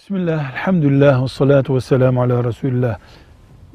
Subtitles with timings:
[0.00, 2.98] Bismillah, elhamdülillah, ve salatu ve selamu ala Resulullah.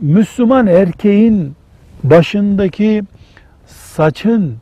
[0.01, 1.55] Müslüman erkeğin
[2.03, 3.03] başındaki
[3.65, 4.57] saçın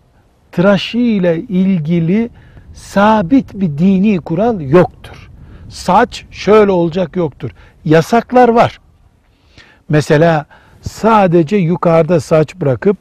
[0.52, 2.30] tıraşı ile ilgili
[2.74, 5.30] sabit bir dini kural yoktur.
[5.70, 7.52] Saç şöyle olacak yoktur.
[7.86, 8.80] Yasaklar var.
[9.90, 10.46] Mesela
[10.82, 12.98] sadece yukarıda saç bırakıp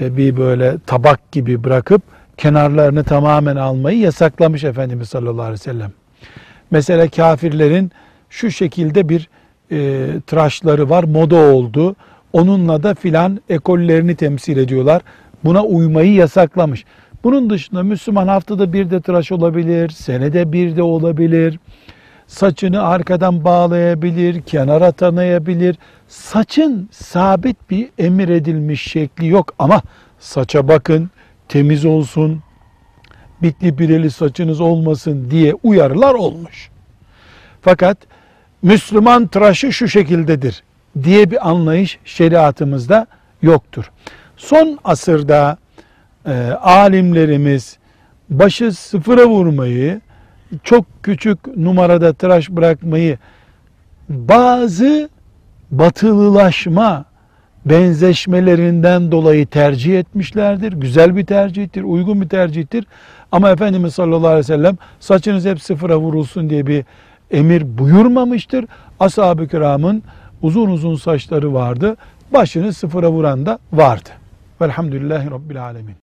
[0.00, 2.02] e, bir böyle tabak gibi bırakıp
[2.36, 5.92] kenarlarını tamamen almayı yasaklamış Efendimiz sallallahu aleyhi ve sellem.
[6.70, 7.92] Mesela kafirlerin
[8.30, 9.28] şu şekilde bir
[9.70, 11.96] e, tıraşları var, moda oldu.
[12.32, 15.02] Onunla da filan ekollerini temsil ediyorlar.
[15.44, 16.84] Buna uymayı yasaklamış.
[17.24, 21.60] Bunun dışında Müslüman haftada bir de tıraş olabilir, senede bir de olabilir.
[22.26, 25.76] Saçını arkadan bağlayabilir, kenara tanıyabilir.
[26.08, 29.82] Saçın sabit bir emir edilmiş şekli yok ama
[30.18, 31.10] saça bakın,
[31.48, 32.42] temiz olsun,
[33.42, 36.70] bitli bireli saçınız olmasın diye uyarılar olmuş.
[37.62, 37.98] Fakat
[38.62, 40.62] Müslüman tıraşı şu şekildedir
[41.02, 43.06] diye bir anlayış şeriatımızda
[43.42, 43.90] yoktur.
[44.36, 45.56] Son asırda
[46.26, 47.78] e, alimlerimiz
[48.30, 50.00] başı sıfıra vurmayı,
[50.62, 53.18] çok küçük numarada tıraş bırakmayı
[54.08, 55.08] bazı
[55.70, 57.04] batılılaşma
[57.66, 60.72] benzeşmelerinden dolayı tercih etmişlerdir.
[60.72, 62.86] Güzel bir tercihtir, uygun bir tercihtir.
[63.32, 66.84] Ama Efendimiz sallallahu aleyhi ve sellem saçınız hep sıfıra vurulsun diye bir
[67.30, 68.64] emir buyurmamıştır.
[69.00, 70.02] Ashab-ı kiramın
[70.42, 71.96] uzun uzun saçları vardı.
[72.32, 74.10] Başını sıfıra vuran da vardı.
[74.60, 76.05] Velhamdülillahi Rabbil alemin.